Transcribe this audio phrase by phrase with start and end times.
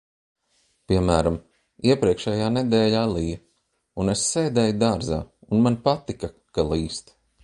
[0.91, 1.35] Piemēram,
[1.89, 3.37] iepriekšējā nedēļā lija,
[4.05, 7.15] un es sēdēju dārzā, un man patika, ka līst.